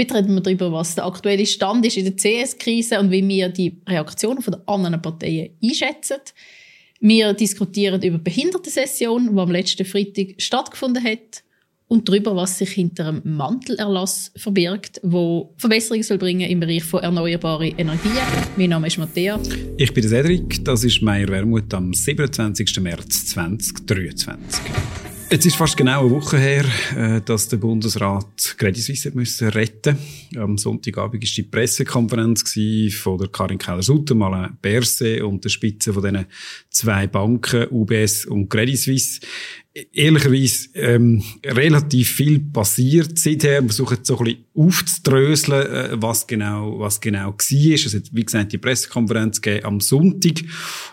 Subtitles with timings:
[0.00, 3.50] Heute reden wir darüber, was der aktuelle Stand ist in der CS-Krise und wie wir
[3.50, 6.16] die Reaktionen den anderen Parteien einschätzen.
[7.00, 11.42] Wir diskutieren über die Behindertensession, die am letzten Freitag stattgefunden hat
[11.88, 17.02] und darüber, was sich hinter einem Mantelerlass verbirgt, wo Verbesserungen soll bringen im Bereich von
[17.02, 18.12] erneuerbaren Energien.
[18.56, 19.38] Mein Name ist Matthäa.
[19.76, 22.80] Ich bin Cedric, das ist Meier Wermuth am 27.
[22.80, 24.62] März 2023.
[25.32, 26.64] Jetzt ist fast genau eine Woche her,
[26.96, 29.96] äh, dass der Bundesrat Credit Suisse müssen retten.
[30.36, 32.42] Am Sonntagabend war die Pressekonferenz
[32.96, 36.26] von der Karin Keller-Sutter, Alain Berset und der Spitze von diesen
[36.70, 39.20] zwei Banken, UBS und Credit Suisse
[39.92, 43.62] ehrlicherweise ähm, relativ viel passiert seither.
[43.62, 47.74] Wir versuchen so ein bisschen aufzudröseln, äh, was genau, was genau war.
[47.74, 50.42] Es hat, wie gesagt, die Pressekonferenz gegeben am Sonntag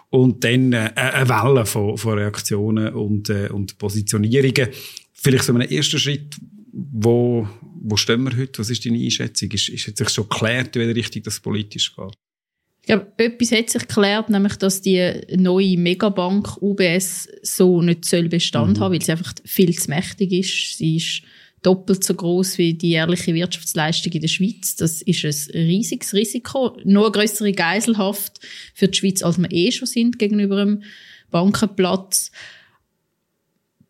[0.10, 4.70] und dann äh, eine Welle von, von Reaktionen und, äh, und Positionierungen.
[5.14, 6.38] Vielleicht so ein erster Schritt,
[6.72, 7.48] wo,
[7.82, 8.60] wo stehen wir heute?
[8.60, 9.50] Was ist deine Einschätzung?
[9.52, 12.27] Ist, ist jetzt schon geklärt, in welche Richtung das politisch geht?
[12.88, 18.30] Ich glaube, etwas hat sich geklärt, nämlich, dass die neue Megabank UBS so nicht soll
[18.30, 18.82] Bestand mhm.
[18.82, 20.78] haben, weil sie einfach viel zu mächtig ist.
[20.78, 21.22] Sie ist
[21.64, 24.78] doppelt so groß wie die jährliche Wirtschaftsleistung in der Schweiz.
[24.78, 26.78] Das ist ein riesiges Risiko.
[26.86, 28.40] Noch größere Geiselhaft
[28.74, 30.84] für die Schweiz, als wir eh schon sind gegenüber dem
[31.30, 32.32] Bankenplatz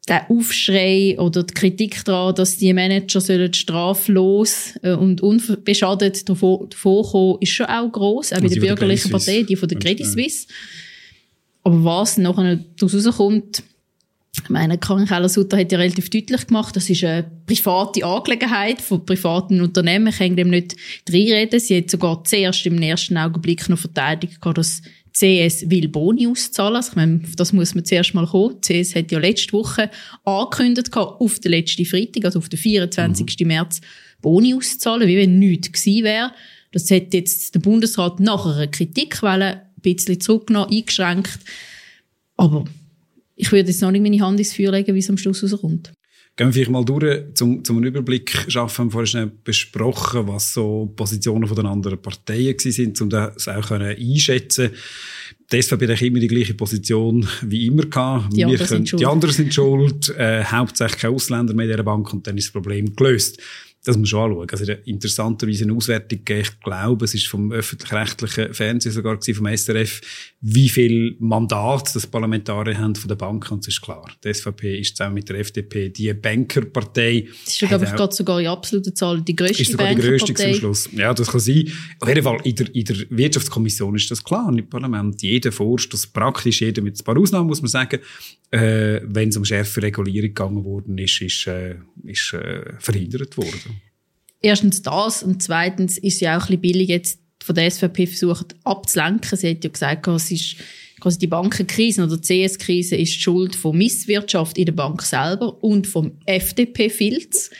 [0.08, 6.70] der Aufschrei oder die Kritik daran, dass die Manager sollen straflos äh, und unbeschadet davor,
[6.70, 10.48] kommen, ist schon auch gross, auch bei der bürgerlichen Partei, die von der Credit Suisse.
[11.64, 13.64] Aber was nachher daraus rauskommt,
[14.44, 19.06] ich meine, Karin Keller-Sutter hat ja relativ deutlich gemacht, das ist eine private Angelegenheit von
[19.06, 20.08] privaten Unternehmen.
[20.08, 20.76] Ich kann dem nicht
[21.10, 21.60] reinreden.
[21.60, 24.82] Sie hat sogar zuerst im ersten Augenblick noch verteidigt, dass
[25.18, 26.76] CS will Boni auszahlen.
[26.76, 28.62] Also ich meine, das muss man zuerst mal kommen.
[28.62, 29.90] CS hat ja letzte Woche
[30.24, 33.40] angekündigt, auf den letzten Freitag, also auf den 24.
[33.40, 33.48] Mhm.
[33.48, 33.82] März,
[34.22, 36.32] Boni auszahlen, wie wenn nichts gewesen wäre.
[36.72, 41.40] Das hat jetzt der Bundesrat nach einer Kritikwelle ein bisschen zurückgenommen, eingeschränkt.
[42.36, 42.66] Aber
[43.36, 45.94] ich würde jetzt noch nicht meine Hand ins Feuer legen, wie es am Schluss rauskommt.
[46.38, 48.78] Gehen wir vielleicht mal durch, zum, zum einen Überblick schaffen.
[48.78, 53.48] Wir haben vorhin schnell besprochen, was so Positionen von den anderen Parteien sind, um das
[53.48, 54.72] auch einschätzen
[55.52, 58.36] die SVP hat immer die gleiche Position wie immer gehabt.
[58.36, 60.10] Die, anderen, können, sind die anderen sind schuld.
[60.18, 63.42] Äh, hauptsächlich keine Ausländer mehr in dieser Bank und dann ist das Problem gelöst
[63.88, 64.48] das muss man schon anschauen.
[64.52, 69.48] Also interessanterweise eine Auswertung gegeben, ich glaube, es ist vom öffentlich-rechtlichen Fernsehen sogar gewesen, vom
[69.56, 70.02] SRF,
[70.42, 74.06] wie viel Mandat das Parlamentarier haben von der Bank und es ist klar.
[74.26, 77.28] Die SVP ist zusammen mit der FDP die Bankerpartei.
[77.46, 80.34] Das ist, glaube ich, gerade sogar in absoluten Zahlen die grösste Ist sogar die grösste
[80.34, 80.90] zum Schluss.
[80.92, 81.72] Ja, das kann sein.
[82.02, 85.22] Auf jeden Fall, in der, in der Wirtschaftskommission ist das klar, im Parlament.
[85.22, 88.02] Jeder Vorstoß, praktisch jeder mit ein paar Ausnahmen, muss man sagen,
[88.52, 91.76] äh, wenn es um schärfe Regulierung gegangen worden ist, ist, äh,
[92.08, 93.82] ist äh, verhindert worden.
[94.42, 98.56] Erstens das und zweitens ist ja auch ein bisschen billig jetzt von der SVP versucht
[98.64, 99.38] abzulenken.
[99.38, 100.58] Sie hat ja gesagt, es ist
[101.00, 105.64] quasi die Bankenkrise oder die CS-Krise ist die Schuld von Misswirtschaft in der Bank selber
[105.64, 107.52] und vom FDP-Filz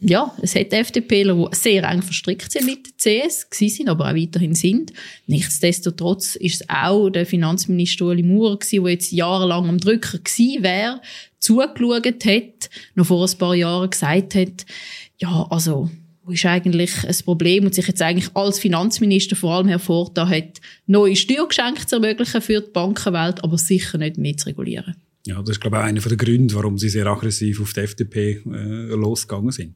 [0.00, 4.10] ja, es hat FDPler, die sehr eng verstrickt sind mit der CS, gewesen sind, aber
[4.10, 4.92] auch weiterhin sind.
[5.26, 11.00] Nichtsdestotrotz ist es auch der Finanzminister Ueli Maurer der jetzt jahrelang am Drücker gewesen wäre,
[11.48, 14.66] zugeschaut hat, noch vor ein paar Jahren gesagt hat,
[15.18, 15.90] ja, also,
[16.24, 20.60] wo ist eigentlich ein Problem und sich jetzt eigentlich als Finanzminister vor allem hervorgetan hat,
[20.86, 24.96] neue Steuergeschenke zu ermöglichen für die Bankenwelt, aber sicher nicht mehr zu regulieren.
[25.26, 28.42] Ja, das ist, glaube ich, einer der Gründe, warum sie sehr aggressiv auf die FDP
[28.46, 29.74] äh, losgegangen sind.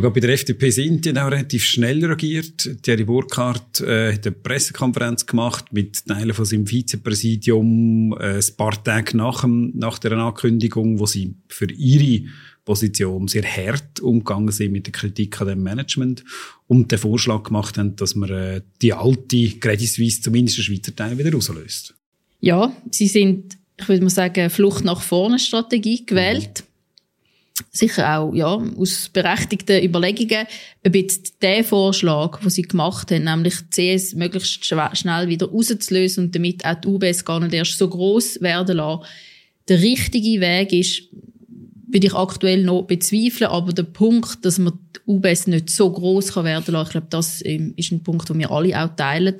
[0.00, 2.82] Gerade bei der FDP sind, die auch relativ schnell reagiert.
[2.82, 8.82] Thierry Burkhardt äh, hat eine Pressekonferenz gemacht mit Teilen von seinem Vizepräsidium äh, ein paar
[8.82, 12.26] Tage nach, dem, nach der Ankündigung, wo sie für ihre
[12.64, 16.24] Position sehr hart umgegangen sind mit der Kritik an dem Management
[16.68, 20.96] und den Vorschlag gemacht haben, dass man äh, die alte Credit Suisse, zumindest den Schweizer
[20.96, 21.94] Teil, wieder rauslöst.
[22.40, 26.60] Ja, sie sind ich würde mal sagen, Flucht nach vorne Strategie gewählt.
[26.60, 26.71] Mhm.
[27.70, 30.46] Sicher auch, ja, aus berechtigten Überlegungen,
[30.86, 36.24] ob jetzt der Vorschlag, den sie gemacht haben, nämlich die CS möglichst schnell wieder rauszulösen
[36.24, 39.04] und damit auch die UBS gar nicht erst so groß werden lassen,
[39.68, 41.02] der richtige Weg ist,
[41.92, 46.34] würde ich aktuell noch bezweifeln, aber der Punkt, dass man die UBS nicht so groß
[46.36, 49.36] werden lassen, ich glaube, das ähm, ist ein Punkt, den wir alle auch teilen.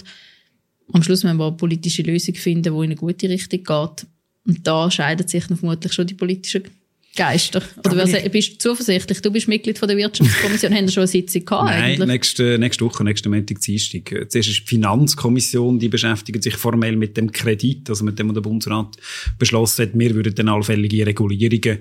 [0.92, 4.06] Am Schluss müssen wir eine politische Lösung finden, die in eine gute Richtung geht.
[4.44, 6.64] Und da scheiden sich vermutlich schon die politischen
[7.14, 7.62] Geister.
[7.84, 9.20] Oder wer, bist du zuversichtlich?
[9.20, 10.72] Du bist Mitglied von der Wirtschaftskommission.
[10.74, 12.08] Haben wir schon eine Sitzung gehabt Nein, eigentlich?
[12.08, 14.08] Nächste, nächste Woche, nächste Montag, Dienstag.
[14.28, 18.34] Zuerst ist die Finanzkommission, die beschäftigt sich formell mit dem Kredit, also mit dem, was
[18.34, 18.96] der Bundesrat
[19.38, 19.98] beschlossen hat.
[19.98, 21.80] Wir würden dann allfällige Regulierungen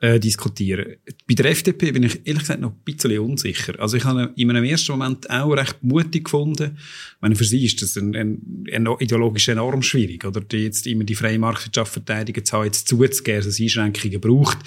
[0.00, 0.96] äh, diskutieren.
[1.28, 3.78] Bei der FDP bin ich ehrlich gesagt noch ein bisschen unsicher.
[3.78, 6.76] Also ich habe in einem ersten Moment auch recht mutig gefunden.
[6.76, 10.86] Ich meine, für sie ist das ein, ein, ein ideologisch enorm schwierig, oder die jetzt
[10.86, 14.58] immer die freie Marktwirtschaft verteidigen zu haben, jetzt zuzugeben, dass es Einschränkungen braucht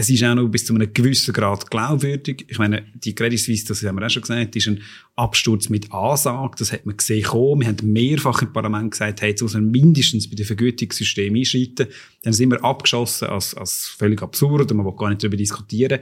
[0.00, 2.46] es ist auch noch bis zu einem gewissen Grad glaubwürdig.
[2.48, 4.80] Ich meine, die Credit Suisse, das haben wir auch schon gesagt, ist ein
[5.14, 6.54] Absturz mit Ansage.
[6.58, 7.60] Das hat man gesehen kommen.
[7.60, 11.88] Wir haben mehrfach im Parlament gesagt, hey, jetzt muss man mindestens bei den Vergütungssystemen einschreiten.
[12.22, 16.00] Dann sind wir abgeschossen als, als völlig absurd und man will gar nicht darüber diskutieren.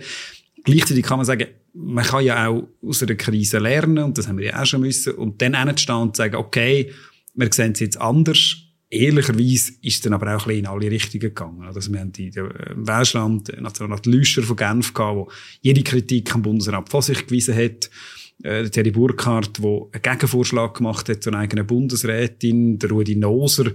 [0.62, 4.39] Gleichzeitig kann man sagen, man kann ja auch aus einer Krise lernen und das haben
[4.39, 6.93] wir ja auch schon müssen und dann hinstehen und sagen, okay,
[7.35, 10.90] wir sehen es jetzt anders Ehrlicherweise ist es dann aber auch ein bisschen in alle
[10.90, 11.62] Richtungen gegangen.
[11.62, 15.31] Also wir haben die äh, Welschland Nationalrat Lüscher von Genf gehabt, wo
[15.61, 17.90] jede Kritik am Bundesrat von sich gewiesen hat.
[18.43, 22.79] Äh, Thierry Burkhardt, der einen Gegenvorschlag gemacht hat zu einer eigenen Bundesrätin.
[22.79, 23.73] Der Rudi Noser,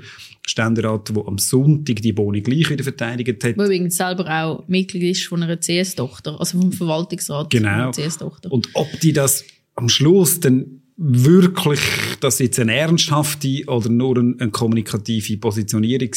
[0.48, 3.56] Ständerat, der am Sonntag die Boni gleich wieder verteidigt hat.
[3.58, 7.70] Der übrigens selber auch Mitglied ist von einer CS-Tochter, also vom Verwaltungsrat genau.
[7.70, 8.52] von einer CS-Tochter.
[8.52, 9.44] Und ob die das
[9.76, 11.80] am Schluss dann wirklich
[12.20, 16.10] das jetzt eine ernsthafte oder nur eine, eine kommunikative Positionierung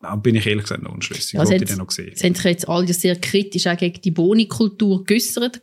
[0.00, 1.34] war, bin ich ehrlich gesagt noch unschlüssig.
[1.34, 2.12] Ja, sie noch gesehen.
[2.14, 5.62] Sie haben sich jetzt alle sehr kritisch auch gegen die Bonikultur geäussert.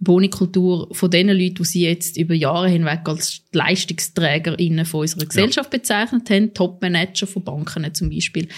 [0.00, 5.72] Bonikultur von den Leuten, die sie jetzt über Jahre hinweg als LeistungsträgerInnen von unserer Gesellschaft
[5.72, 5.78] ja.
[5.78, 8.48] bezeichnet haben, Top-Manager von Banken zum Beispiel.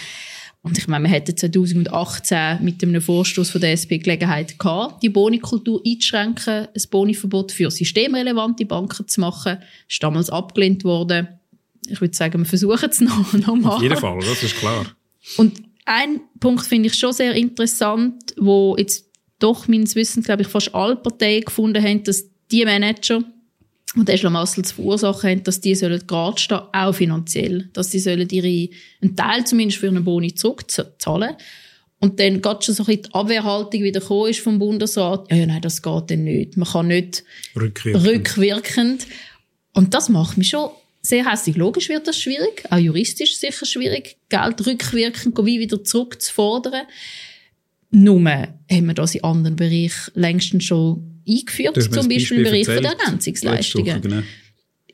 [0.66, 5.08] Und ich meine, wir hätten 2018 mit einem Vorstoß von der SP Gelegenheit gehabt, die
[5.08, 9.58] Bonikultur einzuschränken, ein Boniverbot für systemrelevante Banken zu machen.
[9.58, 11.28] Das ist damals abgelehnt worden.
[11.86, 13.76] Ich würde sagen, wir versuchen es noch, noch mal.
[13.76, 14.86] Auf jeden Fall, das ist klar.
[15.36, 19.08] Und ein Punkt finde ich schon sehr interessant, wo jetzt
[19.38, 23.22] doch meines Wissens, glaube ich, fast alle Parteien gefunden haben, dass die Manager,
[23.96, 27.70] und der Schlamassel zu verursachen haben, dass die sollen gerade stehen, auch finanziell.
[27.72, 28.69] Dass sie sollen ihre,
[29.00, 31.34] einen Teil zumindest für einen Boni zurückzahlen.
[31.98, 35.31] Und dann geht schon so ein bisschen die Abwehrhaltung wieder gekommen ist vom Bundesrat.
[35.31, 36.56] Ja, ja, nein, das geht dann nicht.
[36.58, 37.25] Man kann nicht
[37.56, 38.06] rückwirkend.
[38.06, 39.06] rückwirkend.
[39.72, 40.70] Und das macht mich schon
[41.00, 41.56] sehr hässlich.
[41.56, 42.64] Logisch wird das schwierig.
[42.70, 46.82] Auch juristisch sicher schwierig, Geld rückwirkend wie wieder zurückzufordern.
[47.90, 52.82] Nur haben wir das in anderen Bereichen längstens schon eingeführt, zum Beispiel im Bereich der
[52.82, 54.00] Ergänzungsleistungen.
[54.00, 54.23] Genau.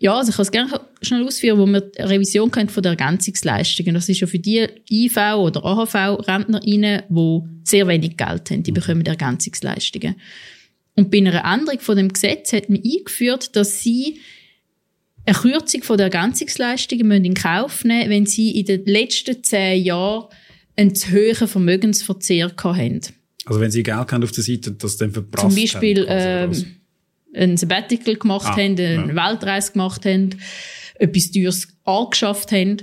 [0.03, 2.91] Ja, also ich kann es gerne schnell ausführen, wo wir eine Revision kennt von der
[2.91, 3.95] Ergänzungsleistungen.
[3.95, 8.75] Das ist ja für die IV- oder AHV-RentnerInnen, die sehr wenig Geld haben, die mhm.
[8.75, 10.17] bekommen Ergänzungsleistungen.
[10.97, 14.19] Und bei einer Änderung von dem Gesetz hat man eingeführt, dass sie
[15.25, 20.27] eine Kürzung von der Ergänzungsleistungen in Kauf nehmen wenn sie in den letzten zehn Jahren
[20.77, 23.01] einen zu hohen Vermögensverzehr hatten.
[23.47, 27.43] Also wenn Sie Geld haben auf der Seite, das dann verprasst Zum Beispiel haben, äh,
[27.45, 29.31] ein Sabbatical gemacht ah, haben, eine ja.
[29.31, 30.31] Weltreise gemacht haben,
[30.99, 32.79] etwas Teures angeschafft haben,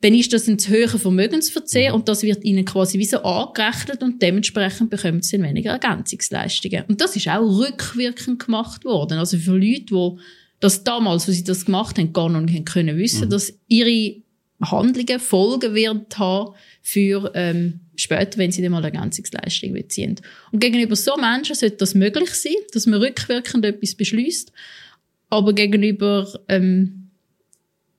[0.00, 1.96] dann ist das ein zu hoher Vermögensverzehr mhm.
[1.96, 6.84] und das wird ihnen quasi wie so angerechnet und dementsprechend bekommen sie dann weniger Ergänzungsleistungen.
[6.88, 9.18] Und das ist auch rückwirkend gemacht worden.
[9.18, 10.10] Also für Leute, die
[10.58, 13.30] das damals, wo sie das gemacht haben, gar noch nicht können wissen, mhm.
[13.30, 14.21] dass ihre
[14.70, 20.20] Handlungen Folgen werden haben für ähm, später, wenn sie dann mal Ergänzungsleistung beziehen.
[20.50, 24.52] Und gegenüber so Menschen sollte das möglich sein, dass man rückwirkend etwas beschließt,
[25.30, 27.01] aber gegenüber ähm,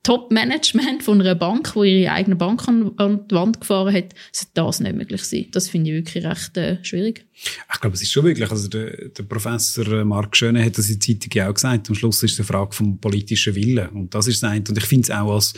[0.04, 2.92] Top-Management von einer Bank, wo ihre eigene Bank an,
[3.28, 5.46] die Wand gefahren hat, sollte das nicht möglich sein.
[5.50, 7.24] Das finde ich wirklich recht äh, schwierig.
[7.72, 8.50] Ich glaube, es ist schon wirklich.
[8.50, 11.88] Also der, der Professor Mark Schöne hat das in der Zeitung auch gesagt.
[11.88, 13.88] Am Schluss ist es eine Frage vom politischen Willen.
[13.88, 14.62] Und das ist das eine.
[14.68, 15.54] Und ich finde es auch als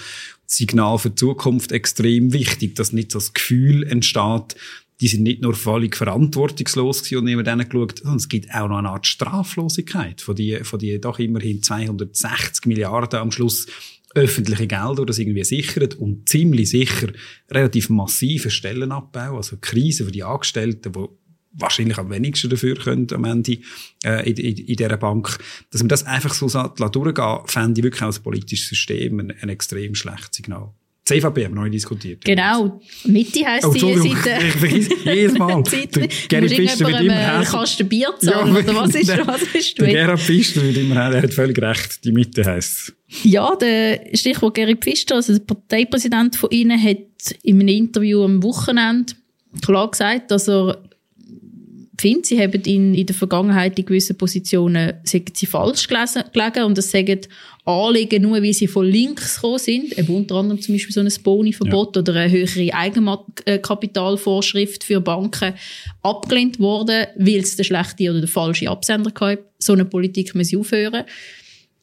[0.47, 4.57] Signal für die Zukunft extrem wichtig, dass nicht das Gefühl entsteht,
[5.01, 8.69] die sind nicht nur völlig verantwortungslos gewesen und nehmen denen geschaut, sondern es gibt auch
[8.69, 13.67] noch eine Art Straflosigkeit von die, von die doch immerhin 260 Milliarden am Schluss
[14.17, 17.09] öffentliche Gelder, das irgendwie sichert und ziemlich sicher
[17.51, 21.07] relativ massive Stellenabbau, also Krise für die Angestellten, die
[21.59, 23.59] wahrscheinlich am wenigsten dafür können am Ende
[24.05, 25.39] äh, in, in, in dieser Bank.
[25.71, 29.95] Dass man das einfach so durchgehen fände ich wirklich als politisches System ein, ein extrem
[29.95, 30.73] schlechtes Signal.
[31.07, 32.25] CVP haben wir noch diskutiert.
[32.25, 32.81] Genau.
[33.05, 34.45] Mitte heisst oh, die Seite.
[34.47, 35.63] Ich vergesse jedes Mal.
[36.29, 39.79] Gerrit Pfister wird immer äh, Kasten Bier zahlen, ja, oder was ist, der, was ist
[39.79, 44.55] Der Gerrit Pfister wird immer er hat völlig recht, die Mitte heisst Ja, der Stichwort
[44.55, 46.99] Gerrit Pfister, also der Parteipräsident von Ihnen, hat
[47.43, 49.13] in einem Interview am Wochenende
[49.63, 50.83] klar gesagt, dass er
[52.01, 56.65] finde, sie haben in, in der Vergangenheit in gewissen Positionen sagen sie falsch gelesen, gelegen
[56.65, 57.21] und das sagen
[57.65, 61.11] Anliegen nur, weil sie von links gekommen sind, eben unter anderem zum Beispiel so ein
[61.23, 62.03] Boni-Verbot ja.
[62.03, 65.55] oder eine höhere Eigenkapitalvorschrift für Banken
[66.03, 69.41] abgelehnt worden, weil es der schlechte oder der falsche Absender gab.
[69.59, 71.03] So eine Politik muss aufhören.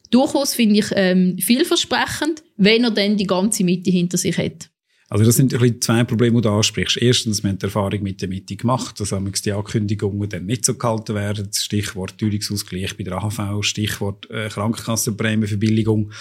[0.09, 4.69] Durchaus finde ich ähm, vielversprechend, wenn er dann die ganze Mitte hinter sich hat.
[5.13, 6.97] Also das sind ein bisschen zwei Probleme, die du ansprichst.
[6.97, 10.73] Erstens, wir haben die Erfahrung mit der Mitte gemacht, dass die Ankündigungen dann nicht so
[10.73, 11.49] gehalten werden.
[11.53, 16.11] Stichwort Teuerungsausgleich bei der AHV, Stichwort äh, Krankenkassenprämienverbilligung.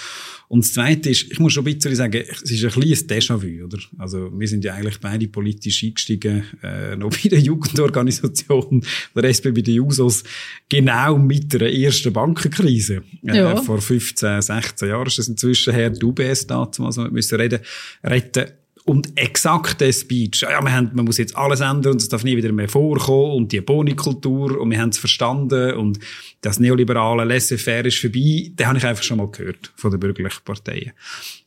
[0.49, 3.65] Und das Zweite ist, ich muss schon ein bisschen sagen, es ist ein kleines Déjà-vu,
[3.65, 3.79] oder?
[3.97, 8.85] Also wir sind ja eigentlich beide politisch eingestiegen, äh, noch bei der Jugendorganisation,
[9.17, 10.23] der SP bei den Jusos,
[10.69, 13.05] genau mit der ersten Bankenkrise.
[13.27, 13.57] Äh, ja.
[13.57, 17.61] Vor 15, 16 Jahren ist das inzwischen her, die UBS damals, wir müssen reden,
[18.05, 18.49] retten
[18.85, 22.25] und exakt der Speech, ja, wir haben, man muss jetzt alles ändern und es darf
[22.25, 26.01] nie wieder mehr vorkommen und die Bonikultur und wir haben es verstanden und
[26.41, 30.43] das neoliberale Laissez-faire ist vorbei, den habe ich einfach schon mal gehört von den bürgerlichen
[30.45, 30.93] Parteien.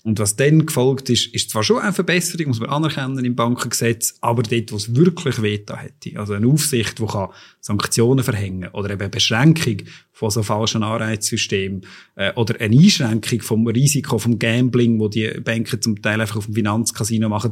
[0.03, 4.15] Und was dann gefolgt ist, ist zwar schon eine Verbesserung, muss man anerkennen im Bankengesetz,
[4.21, 7.05] aber dort, wo es wirklich Veto hätte, also eine Aufsicht, die
[7.59, 9.77] Sanktionen verhängen oder eben eine Beschränkung
[10.15, 11.81] von so falschen Anreizsystemen
[12.15, 16.45] äh, oder eine Einschränkung vom Risiko vom Gambling, wo die Banken zum Teil einfach auf
[16.45, 17.51] dem Finanzcasino machen,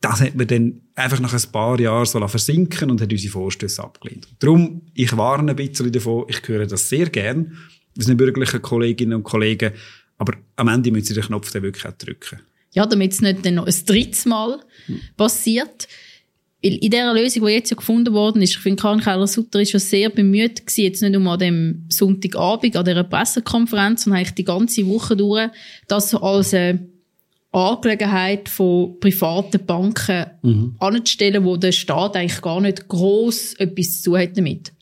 [0.00, 3.84] das hat man dann einfach nach ein paar Jahren so versinken und hat unsere Vorstöße
[3.84, 4.26] abgelehnt.
[4.40, 7.56] Darum, ich warne ein bisschen davon, ich höre das sehr gern,
[7.96, 9.72] unseren bürgerlichen Kolleginnen und Kollegen,
[10.18, 12.40] aber am Ende müssen sie den Knopf dann wirklich auch drücken.
[12.72, 14.60] Ja, damit es nicht dann noch ein drittes Mal
[15.16, 15.86] passiert.
[16.62, 19.70] Weil in dieser Lösung, die jetzt ja gefunden worden ist, ich finde, Karin Keller-Sutter ist
[19.70, 24.34] schon sehr bemüht gewesen, jetzt nicht nur an dem Sonntagabend, an dieser Pressekonferenz, sondern eigentlich
[24.34, 25.48] die ganze Woche durch,
[25.88, 26.86] das als eine
[27.52, 30.76] Angelegenheit von privaten Banken mhm.
[30.78, 34.72] anzustellen, wo der Staat eigentlich gar nicht gross etwas zu hat damit.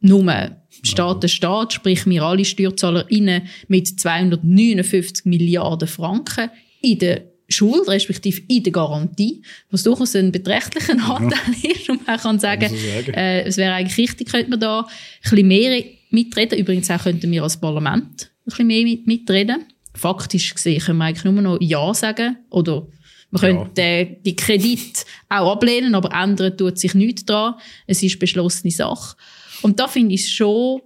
[0.00, 6.50] Nur Staat der Staat, sprich wir alle SteuerzahlerInnen mit 259 Milliarden Franken
[6.82, 11.70] in der Schuld, respektive in der Garantie, was durchaus ein beträchtlicher Nachteil ja.
[11.74, 11.88] ist.
[11.88, 13.14] Und man kann sagen, sagen.
[13.14, 14.86] Äh, es wäre eigentlich richtig, könnte man da ein
[15.22, 16.58] bisschen mehr mitreden.
[16.58, 19.64] Übrigens auch könnten wir als Parlament ein bisschen mehr mitreden.
[19.94, 22.86] Faktisch gesehen können wir eigentlich nur noch Ja sagen oder
[23.30, 23.48] man ja.
[23.48, 27.54] könnte äh, die Kredit auch ablehnen, aber ändern tut sich nichts daran.
[27.86, 29.16] Es ist beschlossene Sache.
[29.62, 30.80] Und da finde ich es schon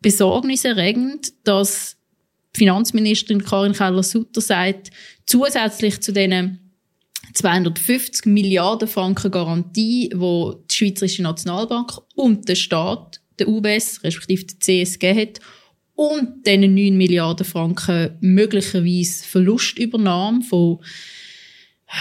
[0.00, 1.96] besorgniserregend, dass
[2.54, 4.90] Finanzministerin Karin Keller-Sutter sagt,
[5.26, 6.70] zusätzlich zu diesen
[7.34, 14.60] 250 Milliarden Franken Garantie, wo die Schweizerische Nationalbank und der Staat, der UBS, respektive der
[14.60, 15.40] CSG hat,
[15.94, 20.78] und diesen 9 Milliarden Franken möglicherweise Verlustübernahme von,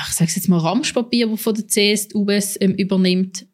[0.08, 3.46] ich sage jetzt mal Ramschpapier, das von der CS die UBS ähm, übernimmt,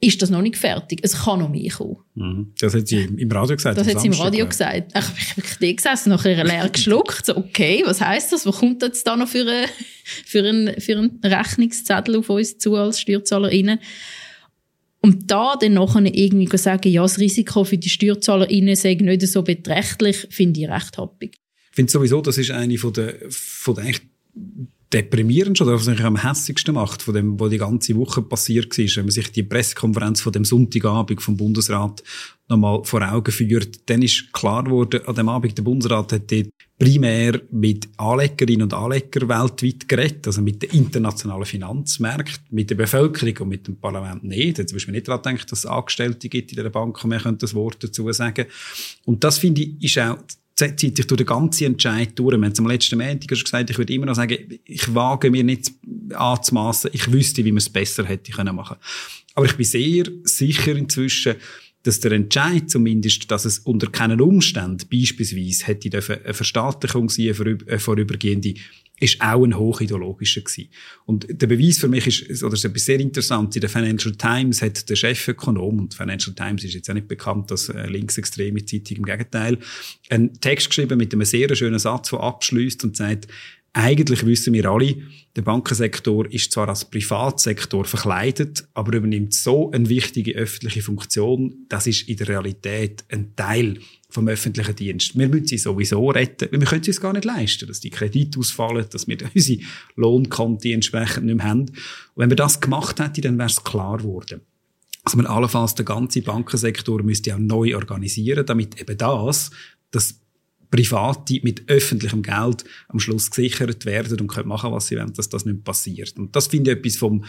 [0.00, 1.00] ist das noch nicht fertig.
[1.02, 1.96] Es kann noch mehr kommen.
[2.14, 2.52] Mhm.
[2.58, 3.78] Das hat sie im Radio gesagt.
[3.78, 4.92] Das hat sie im Radio gesagt.
[4.94, 7.26] Ich habe wirklich gesessen, nachher leer geschluckt.
[7.26, 8.44] So, okay, was heisst das?
[8.44, 9.66] Was kommt jetzt da noch für, eine,
[10.04, 13.78] für, einen, für einen Rechnungszettel auf uns zu als SteuerzahlerInnen?
[15.00, 19.42] Und da dann nachher irgendwie sagen, ja, das Risiko für die SteuerzahlerInnen sei nicht so
[19.42, 21.38] beträchtlich, finde ich recht happig.
[21.70, 23.84] Ich finde sowieso, das ist eine von der, von der
[24.86, 28.76] echt deprimierend oder was mich am hässigsten macht, von dem, was die ganze Woche passiert
[28.78, 32.02] ist, wenn man sich die Pressekonferenz von dem Sonntagabend vom Bundesrat
[32.48, 36.48] nochmal vor Augen führt, dann ist klar geworden, an dem Abend der Bundesrat hat dort
[36.78, 43.36] primär mit Anlegerinnen und Anlegern weltweit geredet, also mit den internationalen Finanzmärkten, mit der Bevölkerung
[43.38, 44.58] und mit dem Parlament nicht.
[44.58, 47.18] Jetzt müssen wir nicht daran denken, dass es Angestellte gibt in der Bank und wir
[47.18, 48.46] können das Wort dazu sagen.
[49.04, 50.18] Und das finde ich, ist auch
[50.56, 52.36] zieht sich durch den ganzen Entscheid durch.
[52.36, 55.30] Wir haben es am letzten Montag schon gesagt, ich würde immer noch sagen, ich wage
[55.30, 55.70] mir nicht
[56.14, 58.76] anzumassen, ich wüsste, wie man es besser hätte können machen.
[59.34, 61.36] Aber ich bin sehr sicher inzwischen,
[61.86, 67.78] dass der Entscheid zumindest, dass es unter keinen Umständen beispielsweise hätte eine Verstaatlichung sein, eine
[67.78, 68.54] vorübergehende,
[68.98, 70.70] ist auch ein hochideologischer gewesen.
[71.04, 74.62] Und der Beweis für mich ist, oder ist etwas sehr interessant, in der Financial Times
[74.62, 78.98] hat der Chefökonom, und Financial Times ist jetzt auch nicht bekannt als äh, linksextreme Zeitung,
[78.98, 79.58] im Gegenteil,
[80.08, 83.28] einen Text geschrieben mit einem sehr schönen Satz, der abschließt und sagt,
[83.76, 84.96] eigentlich wissen wir alle,
[85.36, 91.86] der Bankensektor ist zwar als Privatsektor verkleidet, aber übernimmt so eine wichtige öffentliche Funktion, das
[91.86, 95.18] ist in der Realität ein Teil vom öffentlichen Dienst.
[95.18, 97.90] Wir müssen sie sowieso retten, weil wir können es uns gar nicht leisten, dass die
[97.90, 99.60] Kredite ausfallen, dass wir unsere
[99.96, 101.60] Lohnkonti entsprechend nicht mehr haben.
[101.60, 101.76] Und
[102.14, 104.40] wenn wir das gemacht hätten, dann wäre es klar geworden.
[105.04, 109.50] Also man allenfalls den ganzen Bankensektor müsste auch neu organisieren, damit eben das,
[109.90, 110.18] das
[110.70, 115.28] Private mit öffentlichem Geld am Schluss gesichert werden und können machen, was sie wollen, dass
[115.28, 116.16] das nicht passiert.
[116.18, 117.24] Und das finde ich etwas vom,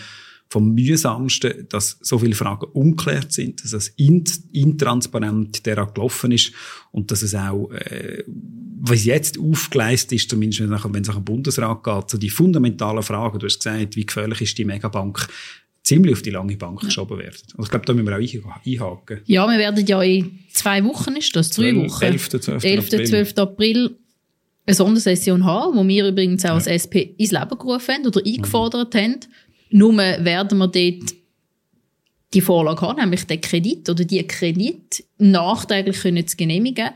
[0.50, 6.54] vom mühsamsten, dass so viele Fragen unklärt sind, dass es intransparent daran gelaufen ist
[6.92, 8.24] und dass es auch, äh,
[8.80, 13.40] was jetzt aufgeleistet ist, zumindest wenn es nach dem Bundesrat geht, so die fundamentalen Fragen,
[13.40, 15.28] du hast gesagt, wie gefährlich ist die Megabank,
[15.88, 17.38] ziemlich auf die lange Bank geschoben werden.
[17.52, 19.22] Also ich glaube, da müssen wir auch einhaken.
[19.26, 22.04] Ja, wir werden ja in zwei Wochen, ist das, drei 12, Wochen?
[22.04, 22.30] 11.
[22.30, 22.64] 12.
[22.64, 22.90] 11.
[22.90, 23.38] 12.
[23.38, 23.98] April
[24.66, 26.54] eine Sondersession haben, wo wir übrigens auch ja.
[26.56, 28.98] als SP ins Leben gerufen haben oder eingefordert mhm.
[29.00, 29.20] haben.
[29.70, 31.14] Nur werden wir dort
[32.34, 36.90] die Vorlage haben, nämlich den Kredit oder die Kredit nachträglich können zu genehmigen.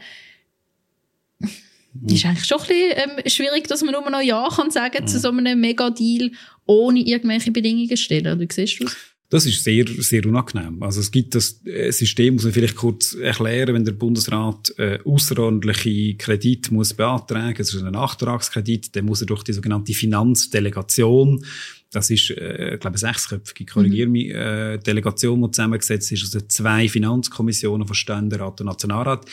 [1.40, 2.08] Mhm.
[2.14, 5.08] ist eigentlich schon ein bisschen ähm, schwierig, dass man nur noch Ja kann sagen mhm.
[5.08, 6.32] zu so einem Mega-Deal,
[6.66, 8.40] ohne irgendwelche Bedingungen stellen.
[8.40, 8.96] Wie siehst du das?
[9.32, 10.84] Das ist sehr, sehr unangenehm.
[10.84, 15.00] Also es gibt das äh, System, muss man vielleicht kurz erklären, wenn der Bundesrat äh,
[15.06, 21.46] außerordentliche Kredit muss beantragen, das ist ein Nachtragskredit, dann muss er durch die sogenannte Finanzdelegation,
[21.92, 24.12] das ist, äh, ich glaube, eine sechsköpfige, korrigiere mhm.
[24.12, 29.26] mich, äh, Delegation, die zusammengesetzt ist aus also zwei Finanzkommissionen von Ständerat und Nationalrat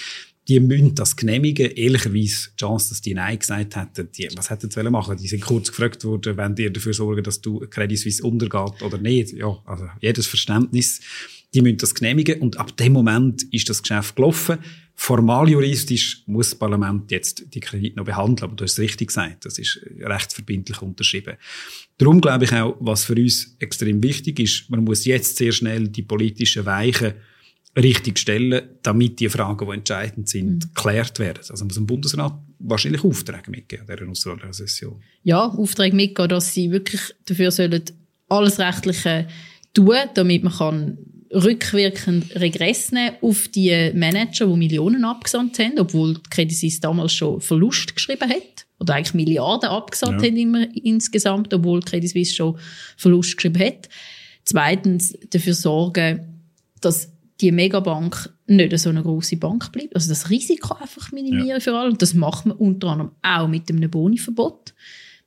[0.49, 1.71] die müssen das genehmigen.
[1.73, 5.43] Ehrlicherweise, die Chance, dass die Nein gesagt hätten, die, was hätten sie machen Die sind
[5.43, 9.33] kurz gefragt worden, wenn die dafür sorgen, dass du Credit Suisse untergeht oder nicht.
[9.33, 11.01] Ja, also jedes Verständnis.
[11.55, 14.59] Die müssen das genehmigen und ab dem Moment ist das Geschäft gelaufen.
[14.95, 19.09] Formal juristisch muss das Parlament jetzt die Kredite noch behandeln, aber du hast es richtig
[19.09, 21.37] gesagt, das ist rechtsverbindlich unterschrieben.
[21.97, 25.89] Darum glaube ich auch, was für uns extrem wichtig ist, man muss jetzt sehr schnell
[25.89, 27.15] die politischen Weichen
[27.77, 30.75] richtig stellen, damit die Fragen, die entscheidend sind, mhm.
[30.75, 31.43] geklärt werden.
[31.49, 35.01] Also muss ein Bundesrat wahrscheinlich Aufträge mitgeben an dieser außerordentlichen Session.
[35.23, 37.83] Ja, Aufträge mitgeben, dass sie wirklich dafür sollen
[38.29, 39.29] alles Rechtliche
[39.75, 40.99] tun, damit man kann
[41.33, 47.13] rückwirkend Regress nehmen auf die Manager, die Millionen abgesandt haben, obwohl die Credit Suisse damals
[47.13, 48.67] schon Verlust geschrieben hat.
[48.81, 50.29] Oder eigentlich Milliarden abgesandt ja.
[50.29, 52.59] haben immer insgesamt, obwohl Credit Suisse schon
[52.97, 53.89] Verlust geschrieben hat.
[54.45, 56.43] Zweitens dafür sorgen,
[56.81, 59.95] dass die Megabank nicht so eine große Bank bleibt.
[59.95, 61.61] Also das Risiko einfach minimieren ja.
[61.61, 61.91] für alle.
[61.91, 64.75] Und das macht man unter anderem auch mit einem Boniverbot.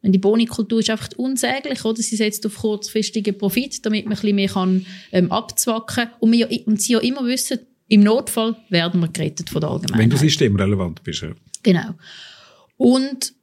[0.04, 2.02] Die Bonikultur ist einfach unsäglich, oder?
[2.02, 6.10] Sie setzt auf kurzfristigen Profit, damit man ein bisschen mehr kann, ähm, abzwacken kann.
[6.20, 10.00] Und, wir, und sie ja immer wissen, im Notfall werden wir gerettet von der Allgemeinheit.
[10.00, 11.34] Wenn du systemrelevant bist, ja.
[11.62, 11.94] Genau.
[12.78, 13.34] Und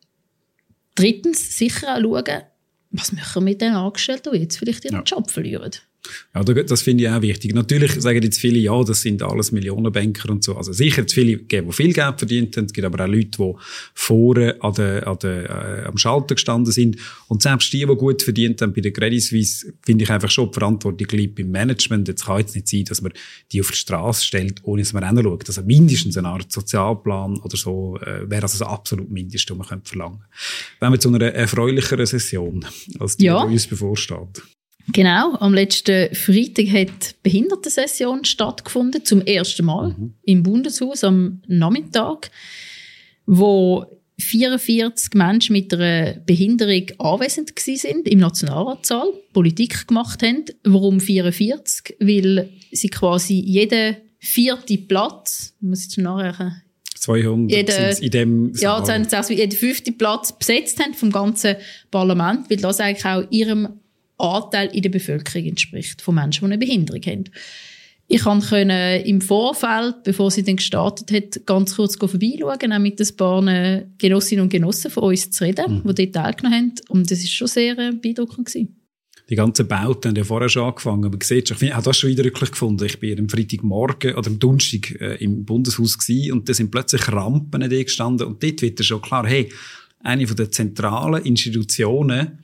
[0.96, 2.42] drittens sicher auch schauen,
[2.90, 5.02] was machen wir mit den Angestellten, die jetzt vielleicht ihren ja.
[5.02, 5.70] Job verlieren.
[6.34, 7.54] Ja, das finde ich auch wichtig.
[7.54, 10.56] Natürlich sagen jetzt viele, ja, das sind alles Millionenbanker und so.
[10.56, 12.66] Also sicher es viele geben, die viel Geld verdient haben.
[12.66, 13.52] Es gibt aber auch Leute, die
[13.94, 16.96] vorne an der, an der, äh, am Schalter gestanden sind.
[17.28, 20.50] Und selbst die, die gut verdient haben bei der Credit Suisse, finde ich einfach schon
[20.50, 22.08] die Verantwortung liegt beim Management.
[22.08, 23.12] Jetzt kann es nicht sein, dass man
[23.52, 25.48] die auf die Straße stellt, ohne dass man hinschaut.
[25.48, 29.66] Also mindestens eine Art Sozialplan oder so äh, wäre also das absolut Mindeste, was man
[29.66, 30.24] könnte verlangen.
[30.80, 32.64] Wenn wir zu einer erfreulicheren Session,
[32.98, 33.44] als die, ja.
[33.46, 34.42] die uns bevorsteht.
[34.92, 40.14] Genau, am letzten Freitag hat Behindertensession stattgefunden, zum ersten Mal mhm.
[40.24, 42.30] im Bundeshaus am Nachmittag,
[43.26, 43.84] wo
[44.18, 50.44] 44 Menschen mit einer Behinderung anwesend sind im Nationalratssaal, Politik gemacht haben.
[50.64, 51.96] Warum 44?
[52.00, 56.62] Weil sie quasi jeden vierten Platz, muss ich nachrechnen,
[56.96, 58.80] 200 jede, in dem Saal.
[58.80, 61.56] Ja, 260, jeden fünften Platz besetzt haben vom ganzen
[61.92, 63.68] Parlament, weil das eigentlich auch ihrem
[64.18, 67.24] Anteil in der Bevölkerung entspricht, von Menschen, die eine Behinderung haben.
[68.10, 68.56] Ich konnte
[69.04, 73.42] im Vorfeld, bevor sie dann gestartet hat, ganz kurz vorbeischauen, auch mit ein paar
[73.98, 75.94] Genossinnen und Genossen von uns zu reden, mhm.
[75.94, 76.74] die dort teilgenommen haben.
[76.88, 78.46] Und das war schon sehr äh, beeindruckend.
[78.46, 78.78] Gewesen.
[79.28, 81.04] Die ganzen Bauten haben ja vorher schon angefangen.
[81.04, 82.86] Aber sieht, ich habe das schon eindrücklich gefunden.
[82.86, 87.06] Ich bin am Freitagmorgen oder am Donnerstag äh, im Bundeshaus gewesen, und da sind plötzlich
[87.12, 89.50] Rampen gestanden und dort wird schon klar, hey,
[90.00, 92.38] eine von der zentralen Institutionen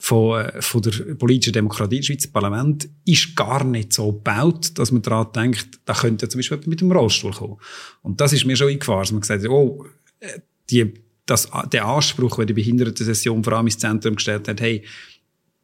[0.00, 4.78] von, äh, von der politischen Demokratie in der Schweiz, Parlament, ist gar nicht so gebaut,
[4.78, 7.58] dass man daran denkt, da könnte zum Beispiel mit dem Rollstuhl kommen.
[8.02, 9.84] Und das ist mir schon eingefahren, dass man gesagt hat, oh,
[10.20, 10.94] äh, die,
[11.26, 14.82] das, der Anspruch, den die Behindertensession vor allem ins Zentrum gestellt hat, hey,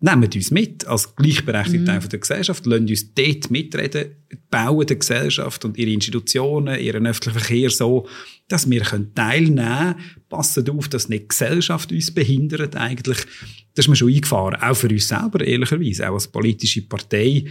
[0.01, 1.87] nehmt uns mit als gleichberechtigte mhm.
[1.87, 4.11] Teil der Gesellschaft, lasst uns dort mitreden,
[4.51, 8.07] bauen der Gesellschaft und ihre Institutionen, ihren öffentlichen Verkehr so,
[8.49, 9.95] dass wir teilnehmen können.
[10.29, 13.19] Passen auf, dass nicht die Gesellschaft uns behindert eigentlich.
[13.75, 17.45] Das ist mir schon eingefahren, auch für uns selber, ehrlicherweise, auch als politische Partei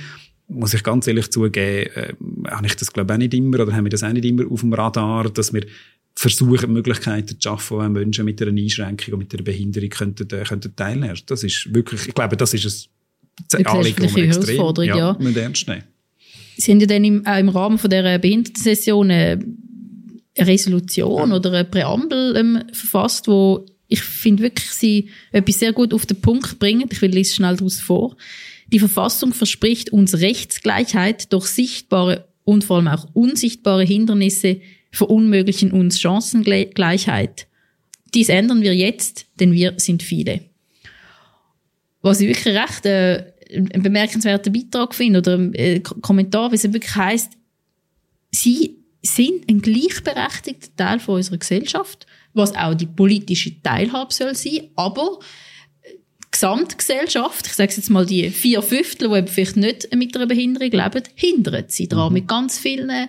[0.47, 2.13] muss ich ganz ehrlich zugeben, äh,
[2.49, 4.49] habe ich das glaube ich auch nicht immer oder haben wir das auch nicht immer
[4.49, 5.65] auf dem Radar, dass wir
[6.17, 10.43] versuchen, Möglichkeiten zu schaffen, wo Menschen mit einer Einschränkung und mit einer Behinderung könnten, äh,
[10.43, 11.17] könnten teilnehmen.
[11.25, 12.89] Das ist wirklich, ich glaube, das ist
[13.53, 15.17] ein Anliegen, das extrem ja, ja.
[15.35, 15.83] ernst nehmen.
[16.57, 19.45] Sie haben ja dann im, auch im Rahmen von dieser Behindertensession eine
[20.37, 21.35] Resolution ja.
[21.35, 26.19] oder eine Präambel ähm, verfasst, wo ich finde wirklich, sie etwas sehr gut auf den
[26.19, 26.87] Punkt bringen.
[26.89, 28.15] Ich will lese schnell daraus vor.
[28.67, 34.61] Die Verfassung verspricht uns Rechtsgleichheit durch sichtbare und vor allem auch unsichtbare Hindernisse
[34.95, 37.47] verunmöglichen uns Chancengleichheit.
[38.13, 40.41] Dies ändern wir jetzt, denn wir sind viele.
[42.01, 46.63] Was ich wirklich recht äh, einen bemerkenswerten Beitrag finde oder ein äh, Kommentar, wie es
[46.63, 47.33] wirklich heißt,
[48.31, 52.07] sie sind ein gleichberechtigter Teil von unserer Gesellschaft.
[52.33, 55.19] was auch die politische Teilhabe soll sein, aber
[56.31, 61.03] Gesamtgesellschaft, ich sage jetzt mal die vier Fünftel, die vielleicht nicht mit einer Behinderung leben,
[61.15, 62.09] hindern sie daran.
[62.09, 62.13] Mhm.
[62.13, 63.07] Mit ganz vielen,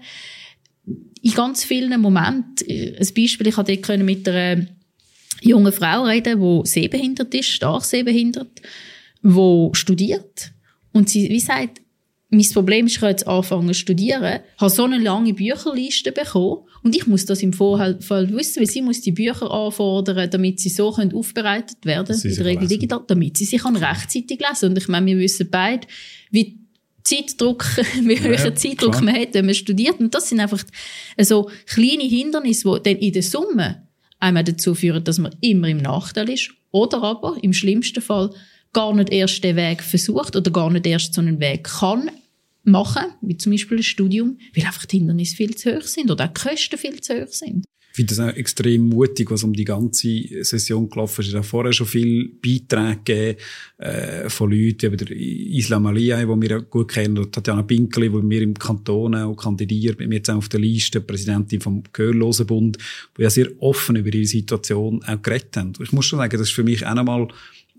[1.23, 2.69] in ganz vielen Momenten.
[2.69, 4.67] Ein Beispiel, ich hatte mit einer
[5.41, 8.63] jungen Frau reden, die sehbehindert ist, stark sehbehindert,
[9.23, 10.53] die studiert.
[10.93, 11.81] Und sie, wie sagt,
[12.29, 16.63] mein Problem ist, ich kann jetzt anfangen zu studieren, habe so eine lange Bücherliste bekommen
[16.83, 17.99] und ich muss das im Vorfall
[18.31, 22.45] wissen, weil sie muss die Bücher anfordern, damit sie so können aufbereitet werden, in der
[22.45, 25.87] Regel digital, damit sie sich rechtzeitig lesen Und ich meine, wir wissen beide,
[26.31, 26.59] wie
[27.07, 27.65] Zeitdruck,
[28.03, 29.05] wie ja, welchen Zeitdruck klar.
[29.05, 30.01] man hat, wenn man studiert.
[30.01, 30.63] Und das sind einfach
[31.19, 33.87] so kleine Hindernisse, die dann in der Summe
[34.19, 36.51] einmal dazu führen, dass man immer im Nachteil ist.
[36.73, 38.31] Oder aber, im schlimmsten Fall,
[38.73, 42.11] gar nicht erst den Weg versucht oder gar nicht erst so einen Weg kann
[42.65, 46.25] machen, wie zum Beispiel ein Studium, weil einfach die Hindernisse viel zu hoch sind oder
[46.25, 47.65] auch die Kosten viel zu hoch sind.
[47.97, 51.29] Finde das auch extrem mutig, was um die ganze Session gelaufen ist.
[51.29, 53.39] Es hat vorher schon viele Beiträge gegeben,
[53.79, 58.21] äh, von Leuten, wie der Islam Aliyah, den wir gut kennen, und Tatjana Pinkeli, die
[58.21, 62.77] mir im Kanton auch kandidiert, mit mir jetzt auch auf der Liste, Präsidentin vom Gehörlosenbund,
[63.17, 65.73] die ja sehr offen über ihre Situation auch geredet haben.
[65.81, 67.29] Ich muss schon sagen, das ist für mich auch nochmal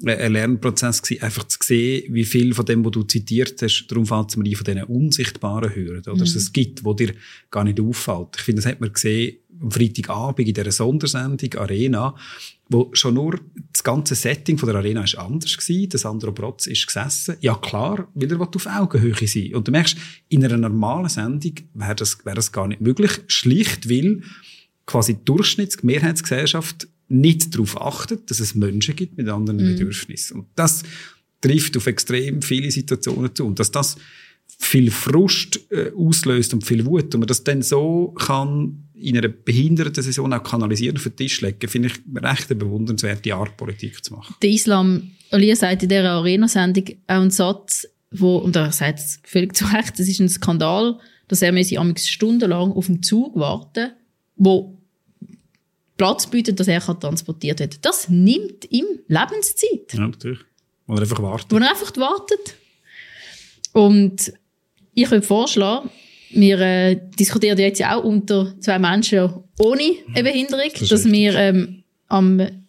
[0.06, 4.06] ein Lernprozess gewesen, einfach zu sehen, wie viel von dem, was du zitiert hast, darum
[4.06, 6.36] fällt es mir ein, von diesen unsichtbaren Hürden, oder mhm.
[6.36, 7.14] es gibt, wo dir
[7.50, 8.36] gar nicht auffällt.
[8.38, 12.16] Ich finde, das hat man gesehen am Freitagabend in dieser Sondersendung Arena,
[12.70, 13.40] wo schon nur
[13.72, 15.90] das ganze Setting von der Arena ist anders gewesen.
[15.90, 17.38] Der Sandro Protz ist gesessen.
[17.42, 21.96] Ja, klar, weil er auf Augenhöhe sein Und du merkst, in einer normalen Sendung wäre
[21.96, 23.12] das, wäre das gar nicht möglich.
[23.28, 24.22] Schlicht, weil
[24.86, 29.76] quasi die Durchschnittsmehrheitsgesellschaft nicht darauf achtet, dass es Menschen gibt mit anderen mhm.
[29.76, 30.40] Bedürfnissen.
[30.40, 30.84] Und das
[31.42, 33.46] trifft auf extrem viele Situationen zu.
[33.46, 33.96] Und dass das
[34.60, 39.28] viel Frust äh, auslöst und viel Wut und man das dann so kann in einer
[39.28, 44.04] behinderten Saison auch kanalisieren auf den Tisch legen, finde ich recht eine bewundernswerte Art, Politik
[44.04, 44.36] zu machen.
[44.42, 49.20] Der Islam, Ali sagt in dieser Arena-Sendung auch einen Satz, wo, und er sagt es
[49.24, 51.54] völlig zu Recht, es ist ein Skandal, dass er
[51.98, 53.92] stundenlang auf den Zug warten,
[54.36, 54.77] wo
[55.98, 57.84] Platz bietet, dass er transportiert wird.
[57.84, 59.94] Das nimmt ihm Lebenszeit.
[59.94, 60.40] Ja, natürlich.
[60.86, 61.52] Wo er einfach wartet.
[61.52, 62.56] Wo er einfach wartet.
[63.74, 64.34] Und
[64.94, 65.90] ich würde vorschlagen,
[66.30, 69.30] wir äh, diskutieren jetzt ja auch unter zwei Menschen
[69.60, 72.67] ohne eine Behinderung, das dass wir ähm, am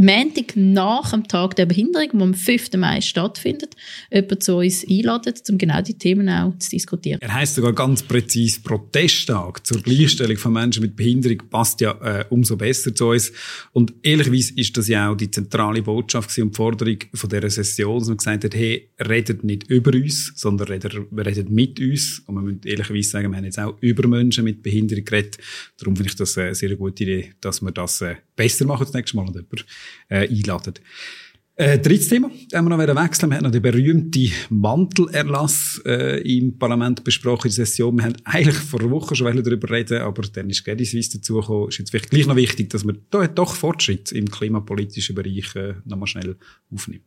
[0.00, 2.72] Montag nach dem Tag der Behinderung, der am 5.
[2.78, 3.76] Mai stattfindet,
[4.10, 7.20] jemanden zu uns einladen, um genau die Themen auch zu diskutieren.
[7.20, 12.24] Er heißt sogar ganz präzise Protesttag zur Gleichstellung von Menschen mit Behinderung, passt ja äh,
[12.30, 13.30] umso besser zu uns.
[13.72, 18.08] Und ehrlicherweise ist das ja auch die zentrale Botschaft und Forderung von dieser Session, dass
[18.08, 22.22] man gesagt hat, hey, redet nicht über uns, sondern redet, redet mit uns.
[22.24, 25.36] Und man muss ehrlicherweise sagen, wir haben jetzt auch über Menschen mit Behinderung geredet.
[25.76, 28.94] Darum finde ich das eine sehr gute Idee, dass wir das äh, besser machen das
[28.94, 29.66] nächste Mal und jemand
[30.08, 30.74] äh, einladen.
[31.60, 33.28] Äh, drittes Thema, das wir noch wechseln.
[33.28, 37.96] Wir haben noch den berühmten Mantelerlass äh, im Parlament besprochen in der Session.
[37.96, 41.68] Wir haben eigentlich vor einer Woche schon darüber reden aber dann ist Credit Suisse dazugekommen.
[41.68, 45.74] Ist jetzt vielleicht gleich noch wichtig, dass man da doch Fortschritt im klimapolitischen Bereich äh,
[45.84, 46.36] nochmal schnell
[46.72, 47.04] aufnimmt.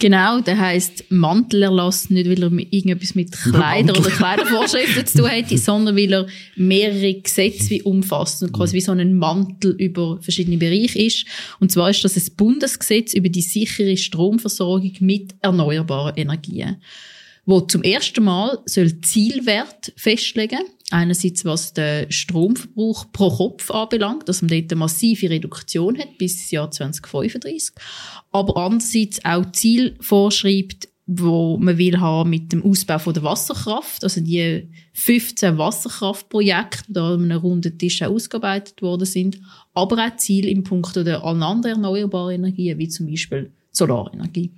[0.00, 5.56] Genau, der heisst Mantelerlass, nicht weil er irgendetwas mit Kleider oder Kleidervorschriften zu tun hätte,
[5.58, 6.26] sondern weil er
[6.56, 11.26] mehrere Gesetze wie umfasst und quasi wie so ein Mantel über verschiedene Bereiche ist.
[11.60, 16.76] Und zwar ist das ein Bundesgesetz über die sichere Stromversorgung mit erneuerbaren Energien,
[17.46, 24.42] wo zum ersten Mal soll Zielwert festlegen Einerseits, was den Stromverbrauch pro Kopf anbelangt, dass
[24.42, 27.74] man dort eine massive Reduktion hat bis Jahr 2035.
[28.32, 34.04] Aber andererseits auch Ziel vorschreibt, wo man will haben mit dem Ausbau von der Wasserkraft,
[34.04, 39.38] also die 15 Wasserkraftprojekte, die an einem runden Tisch auch ausgearbeitet worden sind,
[39.74, 44.50] aber auch Ziel im Punkt der anderen erneuerbaren Energien, wie zum Beispiel Solarenergie.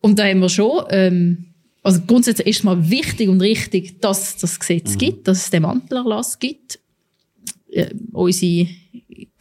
[0.00, 1.46] Und da haben wir schon ähm,
[1.82, 4.98] also grundsätzlich ist es mal wichtig und richtig, dass es das Gesetz mhm.
[4.98, 6.78] gibt, dass es den Mantelerlass gibt.
[7.70, 8.68] Äh, unsere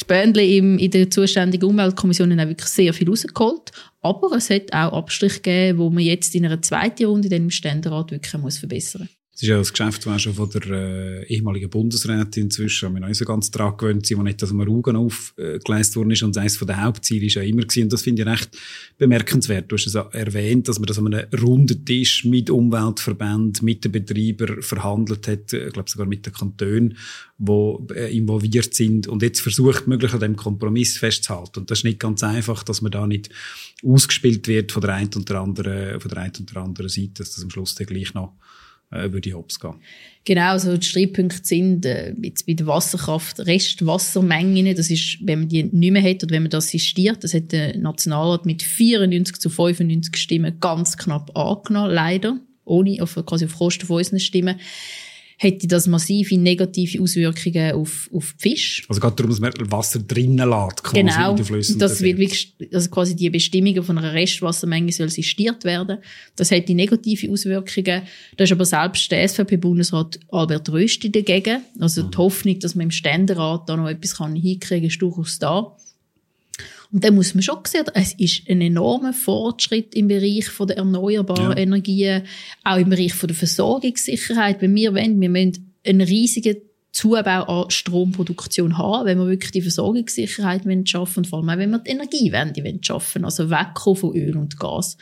[0.07, 3.71] Bändle in der zuständigen Umweltkommission haben wirklich sehr viel rausgeholt.
[4.01, 7.49] Aber es hat auch Abstriche gegeben, wo man jetzt in einer zweiten Runde in dem
[7.49, 9.16] Ständerat wirklich muss verbessern muss.
[9.37, 13.07] Es ist ja das Geschäft, das schon von der äh, ehemaligen Bundesrätin inzwischen, wir noch
[13.07, 16.23] nicht so ganz dran gewöhnt wo nicht das Marugan aufgeleistet worden ist.
[16.23, 18.57] Und eines von den Hauptzielen ist ja immer gewesen, und das finde ich recht
[18.97, 19.71] bemerkenswert.
[19.71, 23.91] Du hast es erwähnt, dass man das an einem runden Tisch mit Umweltverbänden, mit den
[23.91, 26.97] Betreibern verhandelt hat, ich glaube sogar mit den Kantonen,
[27.37, 31.59] die äh, involviert sind und jetzt versucht, möglich an dem Kompromiss festzuhalten.
[31.59, 33.29] Und das ist nicht ganz einfach, dass man da nicht
[33.85, 37.11] ausgespielt wird von der einen und der anderen, von der einen und der anderen Seite,
[37.19, 38.33] dass das am Schluss dann gleich noch
[38.91, 39.75] äh, würde hops gehen.
[40.25, 45.49] Genau, also die Streitpunkte sind äh, jetzt bei der Wasserkraft Restwassermengen, das ist, wenn man
[45.49, 49.39] die nicht mehr hat oder wenn man das assistiert, das hat der Nationalrat mit 94
[49.39, 54.59] zu 95 Stimmen ganz knapp angenommen, leider, ohne, auf, quasi auf Kosten von unseren Stimmen
[55.39, 58.83] hätte das massive negative Auswirkungen auf, auf die Fische.
[58.89, 61.79] Also gerade darum, dass man Wasser drinnen lässt, quasi genau, in den Flüssen.
[61.79, 65.99] Das wird wirklich, also quasi die Bestimmungen von einer Restwassermenge soll sistiert werden.
[66.35, 68.01] Das hätte negative Auswirkungen.
[68.35, 71.61] Da ist aber selbst der SVP-Bundesrat Albert Rösti dagegen.
[71.79, 72.11] Also mhm.
[72.11, 75.75] die Hoffnung, dass man im Ständerat da noch etwas kann hinkriegen kann, ist durchaus da.
[76.91, 81.51] Und dann muss man schon sehen, es ist ein enormer Fortschritt im Bereich der erneuerbaren
[81.51, 81.57] ja.
[81.57, 82.23] Energien,
[82.63, 84.61] auch im Bereich der Versorgungssicherheit.
[84.61, 86.57] Wenn wir wollen, wir müssen einen riesigen
[86.91, 91.71] Zubau an Stromproduktion haben, wenn wir wirklich die Versorgungssicherheit schaffen und vor allem auch, wenn
[91.71, 94.97] wir die Energiewende schaffen also wegkommen von Öl und Gas.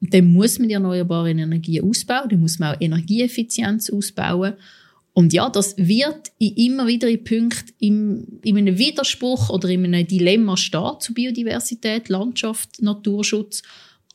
[0.00, 4.54] Und dann muss man die erneuerbaren Energien ausbauen, dann muss man auch Energieeffizienz ausbauen.
[5.14, 9.84] Und ja, das wird in immer wieder in Punkten im, in einem Widerspruch oder in
[9.84, 13.62] einem Dilemma stehen zu Biodiversität, Landschaft, Naturschutz.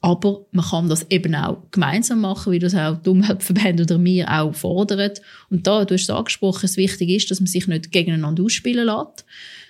[0.01, 4.29] Aber man kann das eben auch gemeinsam machen, wie das auch die Umweltverbände oder wir
[4.29, 5.12] auch fordern.
[5.49, 8.85] Und da, du hast es angesprochen, es wichtig ist, dass man sich nicht gegeneinander ausspielen
[8.85, 9.25] lässt.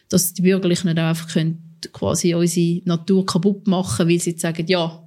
[0.09, 5.03] Dass die Bürgerlichen nicht einfach können quasi unsere Natur kaputt machen, weil sie sagen, ja,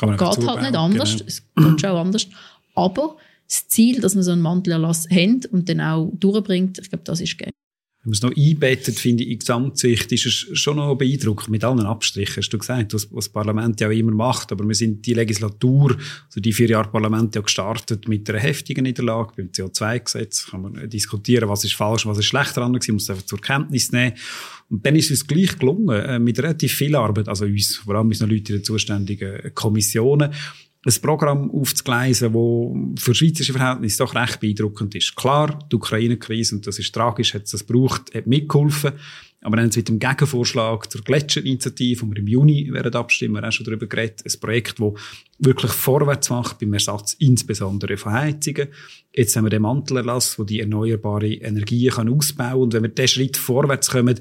[0.00, 1.12] geht halt nicht anders.
[1.12, 1.24] Genau.
[1.26, 2.26] Es geht schon auch anders.
[2.74, 3.16] Aber
[3.48, 7.20] das Ziel, dass man so einen Mantelerlass hat und dann auch durchbringt, ich glaube, das
[7.20, 7.50] ist geil.
[8.04, 11.64] Wenn man es noch einbettet, finde ich, in Gesamtsicht ist es schon noch beeindruckend, mit
[11.64, 14.52] allen Abstrichen, hast du gesagt, was, was das Parlament ja auch immer macht.
[14.52, 18.84] Aber wir sind die Legislatur, also die vier Jahre Parlament ja gestartet mit einer heftigen
[18.84, 20.46] Niederlage beim CO2-Gesetz.
[20.46, 23.40] Kann man diskutieren, was ist falsch, was ist schlecht dran gewesen, muss es einfach zur
[23.40, 24.14] Kenntnis nehmen.
[24.70, 27.96] Und dann ist es uns gleich gelungen, äh, mit relativ viel Arbeit, also uns, vor
[27.96, 30.32] allem unseren Leuten in den zuständigen Kommissionen,
[30.86, 35.16] ein Programm aufzugleisen, das für schweizerische Verhältnisse doch recht beeindruckend ist.
[35.16, 38.92] Klar, die Ukraine-Krise, und das ist tragisch, hat es das gebraucht, hat mitgeholfen.
[39.40, 43.44] Aber dann haben sie mit dem Gegenvorschlag zur Gletscherinitiative, wo wir im Juni werden abstimmen,
[43.44, 44.92] auch schon darüber geredet, ein Projekt, das
[45.38, 48.68] wirklich vorwärts macht beim Ersatz, insbesondere von Heizungen.
[49.14, 52.60] Jetzt haben wir den Mantelerlass, der die erneuerbare Energie kann ausbauen kann.
[52.60, 54.18] Und wenn wir diesen Schritt vorwärts kommen,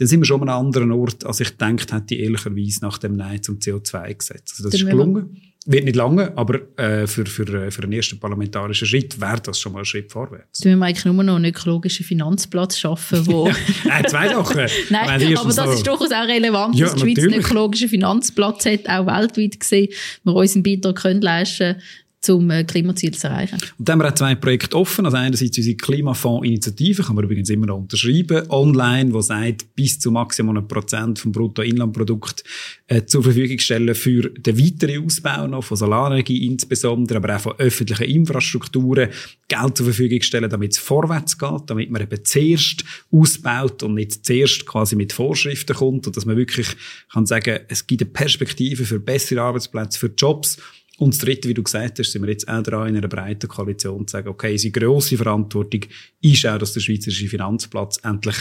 [0.00, 3.16] dann sind wir schon an einem anderen Ort, als ich gedacht hätte, ehrlicherweise nach dem
[3.16, 4.52] Nein zum CO2-Gesetz.
[4.52, 5.36] Also das ist gelungen.
[5.66, 9.60] Wird nicht lange, aber äh, für, für, äh, für einen ersten parlamentarischen Schritt wäre das
[9.60, 10.60] schon mal ein Schritt vorwärts.
[10.60, 13.44] Du wir eigentlich nur noch einen ökologischen Finanzplatz schaffen, wo...
[13.84, 14.56] Nein, zwei Sachen.
[14.88, 15.70] Nein, aber das so...
[15.70, 17.34] ist durchaus auch relevant, ja, dass die Schweiz natürlich.
[17.34, 19.92] einen ökologischen Finanzplatz hat, auch weltweit gesehen,
[20.24, 21.76] wir unseren Beitrag können leisten
[22.20, 23.58] zum äh, Klimaziel zu erreichen.
[23.78, 25.06] Und dann haben wir auch zwei Projekte offen.
[25.06, 30.10] Also einerseits unsere Klimafonds-Initiative, kann man übrigens immer noch unterschreiben, online, wo sagt, bis zu
[30.10, 32.44] maximal einem Prozent vom Bruttoinlandprodukt
[32.88, 37.52] äh, zur Verfügung stellen für den weiteren Ausbau noch von Solarenergie insbesondere, aber auch von
[37.58, 39.08] öffentlichen Infrastrukturen
[39.48, 44.24] Geld zur Verfügung stellen, damit es vorwärts geht, damit man eben zuerst ausbaut und nicht
[44.26, 46.68] zuerst quasi mit Vorschriften kommt und dass man wirklich
[47.12, 50.58] kann sagen, es gibt eine Perspektive für bessere Arbeitsplätze, für Jobs
[51.00, 53.48] und das Dritte, wie du gesagt hast, sind wir jetzt auch dran, in einer breiten
[53.48, 55.86] Koalition zu sagen, okay, unsere grosse Verantwortung
[56.20, 58.36] ist auch, dass der schweizerische Finanzplatz endlich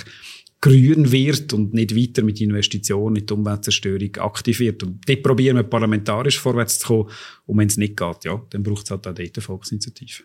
[0.59, 4.83] grün wird und nicht weiter mit Investitionen in die Umweltzerstörung aktiviert.
[4.83, 7.09] Und dort probieren wir parlamentarisch vorwärts zu kommen.
[7.45, 10.23] Und wenn es nicht geht, ja, dann braucht es halt auch dort eine Volksinitiative.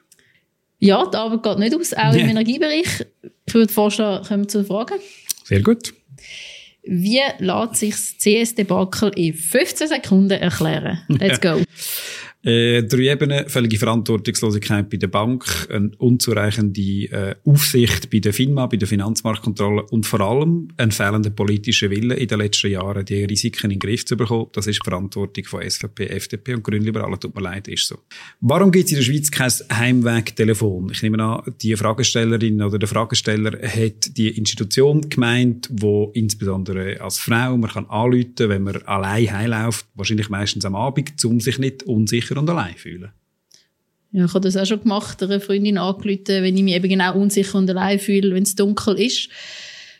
[0.81, 2.23] Ja, die Arbeit geht nicht aus, auch nee.
[2.23, 3.07] im Energiebereich.
[3.47, 4.99] Ich würde vorschlagen, kommen wir zu den Fragen.
[5.45, 5.95] Sehr gut.
[6.83, 11.01] Wie lässt sich das CS-Debakel in 15 Sekunden erklären?
[11.09, 11.63] Let's go.
[12.45, 18.67] Äh, drei Ebenen, völlige Verantwortungslosigkeit bei der Bank, eine unzureichende äh, Aufsicht bei der FINMA,
[18.67, 23.25] bei der Finanzmarktkontrolle und vor allem ein fehlender politischer Wille in den letzten Jahren, die
[23.25, 24.49] Risiken in den Griff zu bekommen.
[24.53, 27.19] Das ist die Verantwortung von SVP, FDP und Grünliberalen.
[27.19, 27.97] Tut mir leid, ist so.
[28.41, 30.91] Warum gibt es in der Schweiz kein Heimwegtelefon?
[30.93, 37.19] Ich nehme an, die Fragestellerin oder der Fragesteller hat die Institution gemeint, wo insbesondere als
[37.19, 41.85] Frau man kann anrufen, wenn man allein heimläuft, wahrscheinlich meistens am Abend, um sich nicht
[41.85, 43.11] unsicher unsicher und allein fühlen.
[44.13, 47.17] Ja, ich habe das auch schon gemacht, einer Freundin angerufen, wenn ich mich eben genau
[47.17, 49.29] unsicher und allein fühle, wenn es dunkel ist.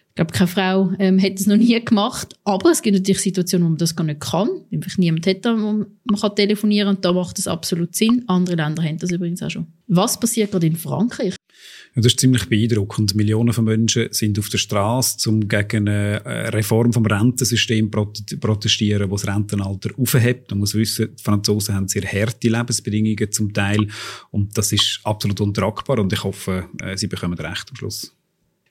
[0.09, 2.39] Ich glaube, keine Frau ähm, hat das noch nie gemacht.
[2.45, 4.49] Aber es gibt natürlich Situationen, wo man das gar nicht kann.
[4.73, 5.73] Einfach niemand hat da, wo
[6.05, 8.23] man kann telefonieren und da macht das absolut Sinn.
[8.29, 9.67] Andere Länder haben das übrigens auch schon.
[9.89, 11.35] Was passiert gerade in Frankreich?
[11.97, 13.15] Das ist ziemlich beeindruckend.
[13.15, 19.23] Millionen von Menschen sind auf der Straße, um gegen eine Reform vom Rentensystem protestieren, das
[19.23, 20.51] das Rentenalter aufhebt.
[20.51, 23.87] Man muss wissen, die Franzosen haben sehr harte Lebensbedingungen zum Teil
[24.33, 28.13] und das ist absolut untragbar und ich hoffe, äh, sie bekommen recht am Schluss.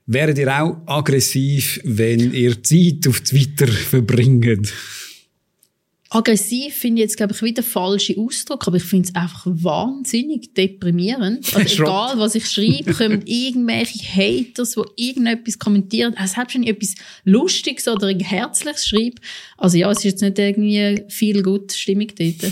[0.05, 4.73] Wäret ihr auch aggressiv, wenn ihr Zeit auf Twitter verbringt?
[6.13, 9.45] Aggressiv finde ich jetzt, glaube ich, wieder der falsche Ausdruck, aber ich finde es einfach
[9.45, 11.51] wahnsinnig deprimierend.
[11.63, 16.13] Also egal, was ich schreibe, kommen irgendwelche Haters, die irgendetwas kommentieren.
[16.15, 19.21] Also selbst wenn ich etwas Lustiges oder Herzliches schreibe,
[19.57, 22.51] also ja, es ist jetzt nicht irgendwie viel gute Stimmung dort.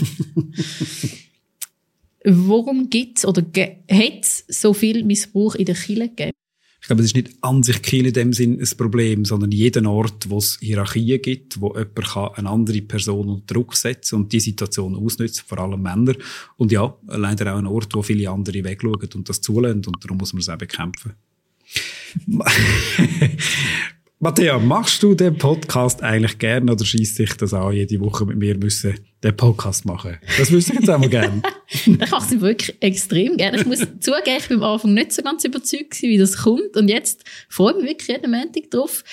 [2.24, 6.32] Warum gibt es oder hat es so viel Missbrauch in der Kirche gegeben?
[6.82, 9.86] Ich glaube, es ist nicht an sich Kiel in dem Sinn ein Problem, sondern jeden
[9.86, 14.32] Ort, wo es Hierarchien gibt, wo jemand kann eine andere Person unter Druck setzen und
[14.32, 16.14] die Situation ausnutzen, vor allem Männer.
[16.56, 20.18] Und ja, leider auch ein Ort, wo viele andere wegschauen und das zulassen und darum
[20.18, 21.12] muss man es auch bekämpfen.
[24.18, 28.38] Matthäa, machst du den Podcast eigentlich gerne oder schießt sich das an, jede Woche mit
[28.38, 30.18] mir müssen den Podcast machen?
[30.38, 31.42] Das wüsste ich jetzt einmal gerne.
[31.68, 33.58] ich mache es wirklich extrem gerne.
[33.58, 36.76] Ich muss zugeben, ich bin am Anfang nicht so ganz überzeugt wie das kommt.
[36.76, 39.04] Und jetzt freue ich mich wirklich jeden Montag drauf.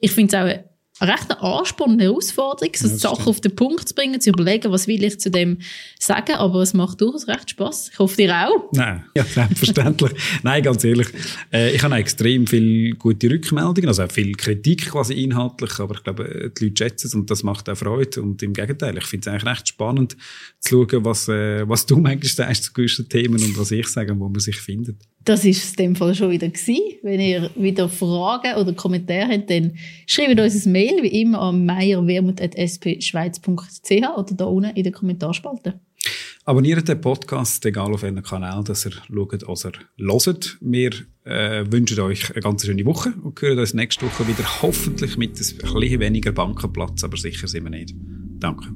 [0.00, 0.71] Ich finde es auch
[1.02, 4.70] recht eine Ansporn, eine Herausforderung, so ja, Sachen auf den Punkt zu bringen, zu überlegen,
[4.70, 5.58] was will ich zu dem
[5.98, 7.90] sagen, aber es macht durchaus recht Spaß.
[7.92, 8.70] Ich hoffe, dir auch.
[8.72, 10.12] Nein, ja, selbstverständlich.
[10.42, 11.08] Nein, ganz ehrlich,
[11.52, 16.04] äh, ich habe extrem viele gute Rückmeldungen, also auch viel Kritik quasi inhaltlich, aber ich
[16.04, 19.28] glaube, die Leute schätzen es und das macht auch Freude und im Gegenteil, ich finde
[19.28, 20.16] es eigentlich recht spannend
[20.60, 24.18] zu schauen, was, äh, was du manchmal sagst zu gewissen Themen und was ich sage,
[24.18, 24.96] wo man sich findet.
[25.24, 26.98] Das ist es in dem Fall schon wieder gewesen.
[27.02, 31.64] Wenn ihr wieder Fragen oder Kommentare habt, dann schreibt uns ein Mail, wie immer, an
[31.64, 35.78] meierwermut.spschweiz.ch oder da unten in der Kommentarspalte.
[36.44, 40.58] Abonniert den Podcast, egal auf welchem Kanal, dass ihr schaut, was ihr hört.
[40.60, 40.90] Wir
[41.24, 45.30] äh, wünschen euch eine ganz schöne Woche und hören uns nächste Woche wieder, hoffentlich mit
[45.30, 47.94] ein bisschen weniger Bankenplatz, aber sicher sind wir nicht.
[48.40, 48.74] Danke.